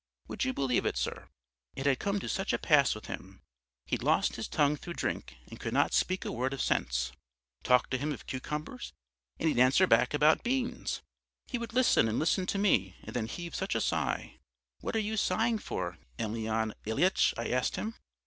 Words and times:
Would 0.29 0.45
you 0.45 0.51
believe 0.51 0.83
it, 0.87 0.97
sir? 0.97 1.29
It 1.75 1.85
had 1.85 1.99
come 1.99 2.19
to 2.21 2.27
such 2.27 2.53
a 2.53 2.57
pass 2.57 2.95
with 2.95 3.05
him, 3.05 3.43
he'd 3.85 4.01
lost 4.01 4.35
his 4.35 4.47
tongue 4.47 4.75
through 4.75 4.95
drink 4.95 5.37
and 5.47 5.59
could 5.59 5.75
not 5.75 5.93
speak 5.93 6.25
a 6.25 6.31
word 6.31 6.53
of 6.55 6.61
sense. 6.63 7.11
Talk 7.61 7.91
to 7.91 7.99
him 7.99 8.11
of 8.11 8.25
cucumbers 8.25 8.93
and 9.39 9.47
he'd 9.47 9.59
answer 9.61 9.85
back 9.85 10.15
about 10.15 10.41
beans! 10.43 11.03
He 11.45 11.59
would 11.59 11.73
listen 11.73 12.07
and 12.07 12.17
listen 12.17 12.47
to 12.47 12.57
me 12.57 12.95
and 13.03 13.15
then 13.15 13.27
heave 13.27 13.53
such 13.53 13.75
a 13.75 13.79
sigh. 13.81 14.39
'What 14.79 14.95
are 14.95 14.99
you 14.99 15.17
sighing 15.17 15.59
for, 15.59 15.99
Emelyan 16.17 16.73
Ilyitch?' 16.83 17.35
I 17.37 17.49
asked 17.49 17.75
him. 17.75 17.93